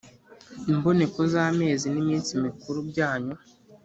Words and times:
Imboneko 0.71 1.19
z’amezi 1.31 1.85
n’iminsi 1.89 2.31
mikuru 2.45 2.79
byanyu 2.89 3.35